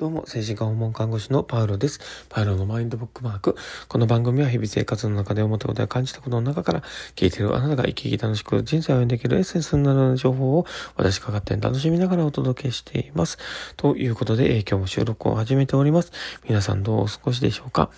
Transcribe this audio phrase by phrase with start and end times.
[0.00, 2.00] どうも、精神科訪問看護師のパウロです。
[2.30, 3.54] パウロのマインドブックマーク。
[3.86, 6.82] この番組は日々生活の中で思ったことや感じたことの中から、
[7.16, 10.64] 聞いているあなたが生き生き楽しく人生を歩んでいけるエッセンスになるような情報を
[10.96, 13.36] 私が勝手に楽しみながらお届けしています。
[13.76, 16.12] ということで、今日も収録を始めております。
[16.48, 17.90] 皆さんどうお過ごしでしょうか？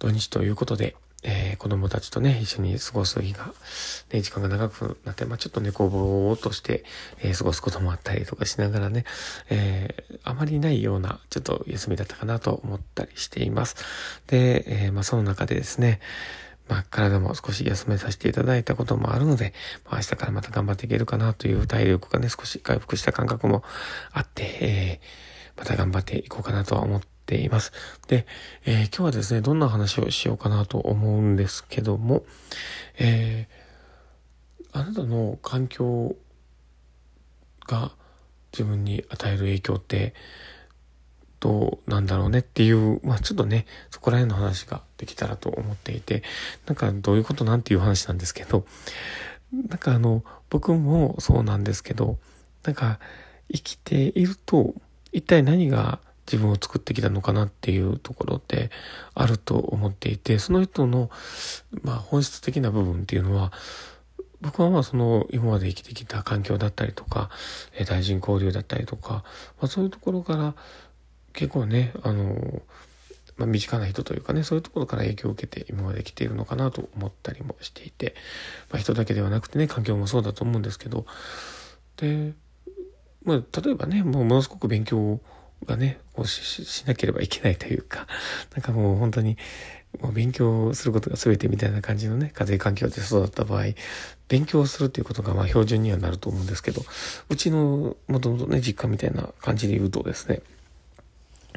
[0.00, 3.52] 土日ということで、えー、子供たちとね、一緒に過ごす日が、
[4.12, 6.84] ね、時間が長くなって、まあ、ちょっとね、こう、ぼーっとして、
[7.20, 9.04] えー、過ごすこともあったりとかしながらね、
[9.50, 13.76] えー、あまりないような、ちょっと休みだったかなと思ったりしています。
[14.26, 16.00] で、えー、まあ、その中でですね、
[16.70, 19.52] まあ、体も少し休めさせていただいたこともあるので、
[19.84, 23.64] まあ、明日からまた頑張っていけるかなという体力がね、少し回復した感覚も
[24.12, 27.72] あって、えー、また頑張っていこうかなとは思ってています。
[28.08, 28.26] で、
[28.64, 32.24] えー、今日はですね、どんな話をしようかなと思うんですけども、
[32.98, 36.16] えー、あなたの環境
[37.68, 37.92] が
[38.52, 40.14] 自分に与える影響って
[41.38, 46.24] どうなんだろうねっていう、まあちょっとね、そこら辺の話ができたらと思っていて、
[46.66, 48.66] なんかどういうことなんていう話なんですけど、
[49.52, 52.18] なんかあの、僕もそうなんですけど、
[52.64, 52.98] なんか
[53.52, 54.74] 生きていると、
[55.12, 56.00] 一体何が
[56.30, 58.70] 自分を作ってきたのかなっていうところって
[59.14, 61.10] あると思っていて、その人の、
[61.82, 63.52] まあ、本質的な部分っていうのは、
[64.40, 67.30] 僕はまあその今まで生きてきた環境だったりとか、
[67.74, 69.24] え対人交流だったりとか、
[69.60, 70.54] まあそういうところから
[71.32, 72.62] 結構ね、あの、
[73.36, 78.14] まあ身近な人というかね、そういうところから影響を受けて今まで来ているのかなと思ったりもしていて、
[78.70, 81.04] まあ人だけではなくてね、環境もそうだと思うんですけど、
[81.98, 82.32] で、
[83.24, 85.20] まあ例えばね、もうものすごく勉強を
[85.66, 88.06] がね、こうししなければいけないというか、
[88.54, 89.36] なんかもう本当に、
[90.00, 93.64] もう勉強することが全てみたいな感じのね、家庭環境で育った場合、
[94.28, 96.84] 勉強するっていうことがまあ標準にはなると思うんですけど、
[97.28, 100.42] うちのもともとね、実家みたいな感じで言うとですね、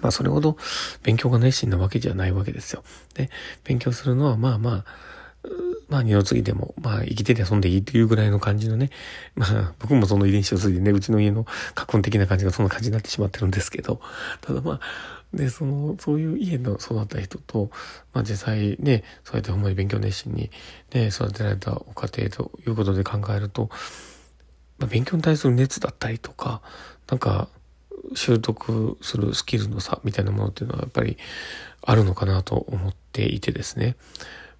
[0.00, 0.56] まあそれほど
[1.02, 2.84] 勉強が熱心なわけじゃないわけですよ。
[3.14, 3.30] で、
[3.64, 5.07] 勉強するのはまあまあ、
[5.88, 8.90] まあ二の次でも、まあ生きてて遊んでいいっていうぐらいの感じのね、
[9.34, 14.00] まあ僕もその遺伝子を継いでね、うちの家の家訓的な感じがそんな感じになってしまってるんですけど、
[14.40, 14.80] ただまあ、
[15.32, 17.70] で、その、そういう家の育った人と、
[18.12, 20.50] まあ実際ね、そうやってほんまに勉強熱心に
[20.92, 23.70] ね、育てられたお家庭ということで考えると、
[24.78, 26.62] まあ勉強に対する熱だったりとか、
[27.08, 27.48] なんか、
[28.14, 31.18] 習得するスキルの差みたいなものっていうのはやっぱり
[31.82, 33.96] あるのかなと思っていてですね。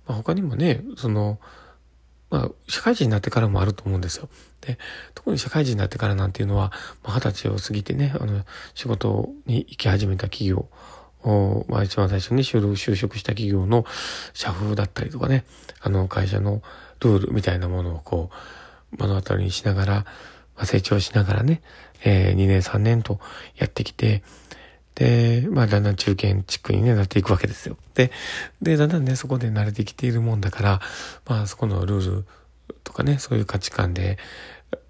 [0.09, 1.39] まあ、他にもね、その、
[2.31, 4.29] まあ、社会人になってからもあると思うんですよ。
[4.63, 4.79] で、
[5.15, 6.73] 特に社会人になってからなんていうのは、
[7.05, 10.69] まあ、二十歳を過ぎてね、あの、仕事に行き始めた企業
[11.23, 13.85] を、まあ、一番最初に就職した企業の
[14.33, 15.45] 社風だったりとかね、
[15.81, 16.63] あの、会社の
[17.01, 18.31] ルールみたいなものをこ
[18.93, 19.95] う、目の当たりにしながら、
[20.57, 21.63] まあ、成長しながらね、
[22.05, 23.21] えー、2年3年と
[23.57, 24.23] やってきて、
[24.99, 27.77] で、まあだんだん中堅地区に、ね、なっていくわけですよ。
[27.95, 28.11] で、
[28.61, 30.81] で、だんだんね、そこで慣れてきているもんだから、
[31.25, 32.25] まあそこのルール
[32.83, 34.19] とかね、そういう価値観で、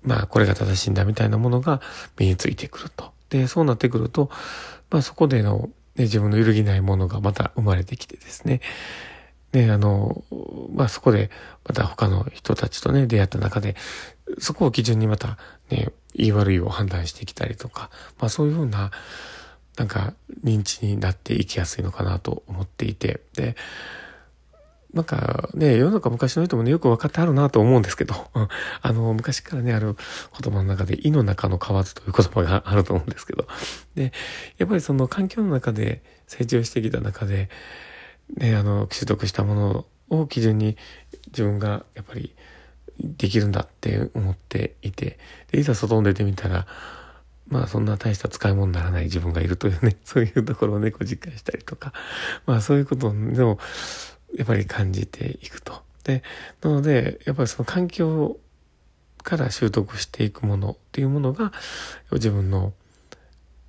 [0.02, 1.82] まあこれが正しいんだみたいなものが
[2.18, 3.12] 身についてくると。
[3.28, 4.30] で、そうなってくると、
[4.88, 8.62] まあそこでの、ね、自分の揺るぎないものがまた生まれてきてですね。
[9.52, 10.24] で、あの、
[10.74, 11.30] まあそこで
[11.66, 13.76] また他の人たちとね、出会った中で、
[14.38, 15.36] そこを基準にまた
[15.68, 18.90] ね、言い悪いを判断してきたりとか、まあそういうふうな、
[19.78, 20.12] なんか
[20.44, 23.54] 認知になっていきやすいのかなと思っていて、で、
[24.92, 28.14] なんかね、世の中昔の人もね、よく分かってあるなと思うんですけど、
[28.82, 29.96] あの、昔からね、ある
[30.42, 33.46] 言葉の中で、胃の中の蛙という言葉があると思うんですけど、
[33.94, 34.12] で、
[34.56, 37.48] やっぱりその環境の中で成長してきた中で、
[38.36, 40.76] ね、あの、取得したものを基準に
[41.28, 42.34] 自分がやっぱり
[42.98, 45.18] できるんだって思っていて、
[45.52, 46.66] で、いざ外に出てみたら、
[47.48, 51.92] まあそんな大した使い物にならない自分がいるというね、 そういうところをね、こう実感したりとか、
[52.46, 53.58] まあそういうことを
[54.36, 55.82] やっぱり感じていくと。
[56.04, 56.22] で、
[56.62, 58.38] なので、やっぱりその環境
[59.22, 61.52] から習得していくものっていうものが、
[62.12, 62.72] 自分の、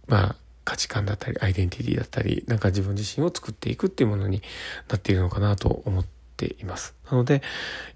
[0.07, 0.35] まあ
[0.69, 4.43] 価値観だったり、アイデンティティだったり、なんか自分自身を作っていくっていうものに
[4.87, 6.05] なっているのかなと思っ
[6.37, 6.93] ています。
[7.09, 7.41] なので、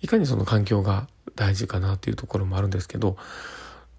[0.02, 3.16] いかにその環境が大事かなっていうところもあるんですけど、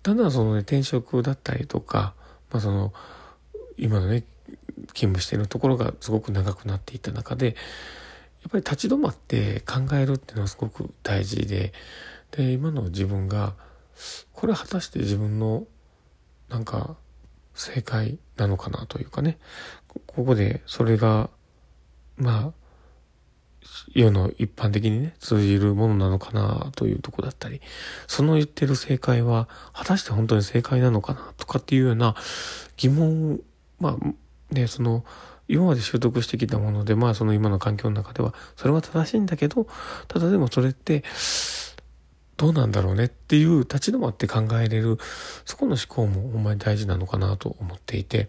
[0.05, 2.15] だんだんそのね、転職だったりとか、
[2.53, 2.93] まあその、
[3.79, 4.23] 今のね、
[4.89, 11.73] 勤務しているところがすごく長くなっていった中で、やっぱり立ち止まって考えるっていうのはすごく大事で、
[12.33, 13.55] で、今の自分が、
[14.35, 15.67] これ果たして自分の、
[16.51, 16.97] なんか、
[17.55, 19.39] 正解なのかなというかね、
[20.07, 21.31] ここでそれが、
[22.19, 22.64] まあ、
[23.95, 27.61] 世の一般的にね、通じるものなのかなというとこだったり、
[28.07, 32.15] その言ってる正解は、果たして本当に正解なのかなとかっていうような
[32.77, 33.41] 疑問
[33.81, 35.05] まあ、ね、その、
[35.47, 39.67] 今まで習得してきたもので、まあその今の環境の中では、それは正しいんだけど、
[40.09, 41.05] ただでもそれって、
[42.37, 44.99] どうなんだろうねっていう立ち止まって考えれる、
[45.45, 48.29] そこの思考もほんまに大事なのかなと思っていて、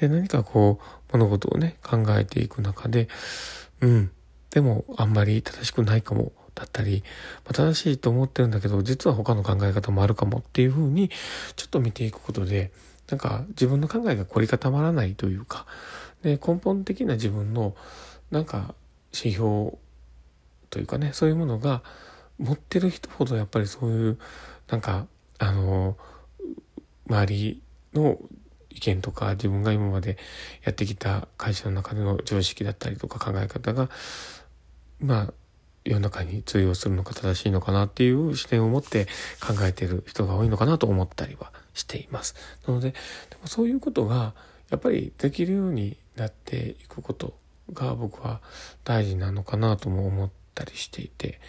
[0.00, 3.08] で、何かこう、物事をね、考えていく中で、
[3.80, 4.10] うん、
[4.50, 7.04] でもあんまり正しくないかも、だったり、
[7.44, 11.10] まあ、正しいと思ってるんだけど、実は他の考え方もあるかもっていうふうに、
[11.54, 12.72] ちょっと見ていくことで、
[13.08, 15.66] なんか自分の考えが凝り固まらないというか、
[16.22, 17.76] で、根本的な自分の、
[18.30, 18.74] なんか
[19.14, 19.78] 指標
[20.70, 21.82] というかね、そういうものが、
[22.38, 24.18] 持ってる人ほどやっぱりそういう、
[24.68, 25.06] なんか、
[25.38, 25.96] あの、
[27.08, 27.62] 周り
[27.94, 28.18] の
[28.78, 30.16] 意見とか自分が今まで
[30.64, 33.90] やってきた会社の中での常識だったりとか考え方が、
[35.00, 35.32] まあ、
[35.84, 39.06] 世の中に通用するのか正しいのかなっていう視点を持って
[39.44, 42.36] 考えてる人が多いのかなと思ったりはしています。
[42.66, 42.96] なので、で
[43.42, 44.34] もそういうことが
[44.70, 47.34] やっぱりできるようになっていくこと
[47.72, 48.40] が僕は
[48.84, 50.30] 大事なのかなとも思っ
[50.62, 51.40] ったりしていて、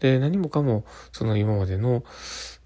[0.00, 2.04] で、何もかも、その今までの、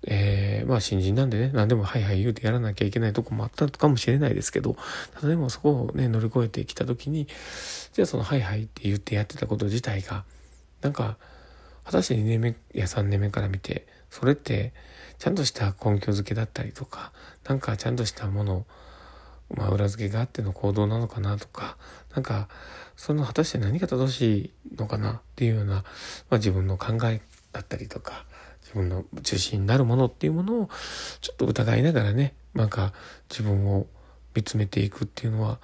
[0.07, 4.77] えー、まあ新人なんでね、何でもはいはい言うてやらなきゃいけないとこもあったかもしれないですけど、
[5.15, 7.27] ただでもそこをね、乗り越えてきた時に、
[7.93, 10.25] じゃあそのはいはいって言ってやってたこと自体が、
[10.81, 11.19] なんか、
[11.85, 14.73] 果たして2年目や3年目から見て、それって、
[15.19, 17.13] ちゃんとした根拠づけだったりとか、
[17.45, 18.67] なんかちゃんとしたもの
[19.55, 21.77] まあ、裏付けがあっての行動なのかなとか、
[22.15, 22.49] なんか、
[22.97, 25.83] その果たして何が正しいのかなっていうような、ま
[26.33, 27.21] あ、自分の考え
[27.53, 28.25] だったりとか、
[28.63, 30.71] 自分の中心になるものっていうものを
[31.21, 32.93] ちょっと疑いながらね、なんか
[33.29, 33.87] 自分を
[34.35, 35.59] 見つめていくっていうのは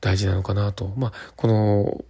[0.00, 0.92] 大事なのかなと。
[0.96, 2.04] まあ、この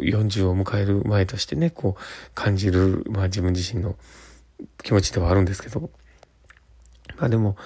[0.00, 2.02] 40を迎える前としてね、こう
[2.34, 3.96] 感じる、まあ自分自身の
[4.82, 5.90] 気持ちではあるんですけど、
[7.18, 7.56] まあでも、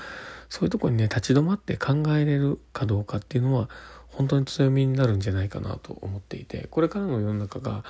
[0.50, 3.70] そういうとこにね、立ち止まって考えれるかどうかっていうのは、
[4.08, 7.84] 本当に強みになるんじゃないかなと思っていて、これからの世の中が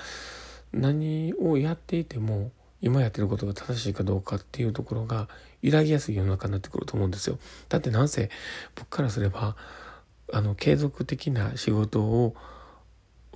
[0.72, 2.52] 何をやっていても、
[2.82, 5.28] 今やってることが正しいかどうかっていうところが
[5.62, 7.38] 揺らぎやすい世の中になってくると思うんですよ。
[7.70, 8.30] だってなんせ
[8.74, 9.56] 僕からすれば、
[10.32, 12.36] あの、継続的な仕事を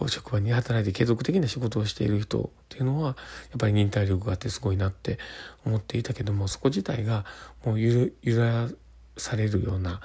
[0.09, 3.17] 職場に働いて継続的な仕事をしている人っていうのはやっ
[3.59, 5.19] ぱり忍耐力があってすごいなって
[5.65, 7.25] 思っていたけどもそこ自体が
[7.65, 8.69] もう揺ら
[9.17, 10.01] されるような、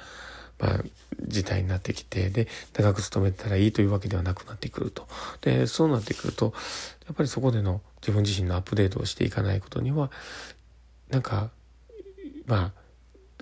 [0.59, 0.83] まあ、
[1.27, 5.07] 事態になってきて、で、長く勤めたらいいというわけではなくなってくると。
[5.41, 6.53] で、そうなってくると、
[7.07, 10.11] やっぱりそこでの自分自身のアップデートをしていかないことには、
[11.09, 11.49] なんか、
[12.45, 12.71] まあ、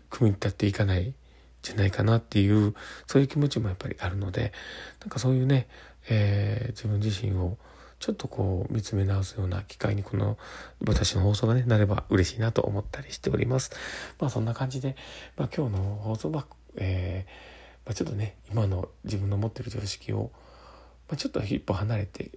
[0.10, 1.14] 組み立っていかない
[1.62, 2.74] じゃないかなっていう、
[3.08, 4.54] そういう気持ちもやっぱりあるので、
[5.02, 5.68] なんかそういうね、
[6.10, 7.58] えー、自分自身を
[8.00, 10.38] ちょっとこう見つめ直すような機会にこの
[10.86, 13.72] 私の放送がね、なれば嬉しいなと思ったりしております。
[14.20, 14.96] まあそんな感じで、
[15.36, 16.46] まあ今日の放送は、
[16.76, 20.32] えー、まあ、ちょっとね、今の自分の持ってる常識を、
[21.08, 22.32] まあ、ちょっと一歩離れて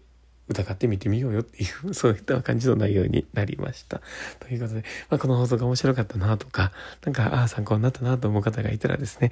[0.51, 4.01] 疑ってみてみようよっていう、 そういった感じの内容になりました。
[4.41, 6.73] ということで、まあ、この放送が面白かったなとか、
[7.05, 9.31] なんか、ああ、参考になったなと思う方がいたらですね、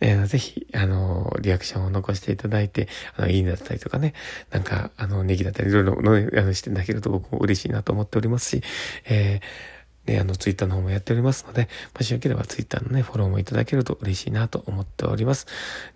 [0.00, 4.14] えー、ぜひ、あの、リアクションを残していただいて、あの、いいねだったりとかね、
[4.50, 8.62] なんか、あの、ネギだったり、いろいろ、あの、していただけると僕も嬉しいなと思っておりますし、
[9.06, 15.46] えーね、あの、ツイッターの方もやっておりますので、もしよければツイッターのね、フォローもいただけると嬉しいなと思っております。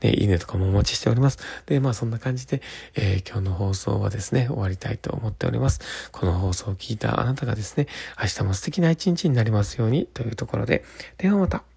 [0.02, 1.38] ね、いいねとかもお待ちしております。
[1.66, 2.62] で、まあそんな感じで、
[2.94, 5.80] えー、今日の放送はですね、終わりたいと思っております。
[6.12, 7.86] この放送を聞いたあなたがですね、
[8.20, 10.84] 明日も素敵な一日になりますようにというところで、
[11.18, 11.73] ではまた。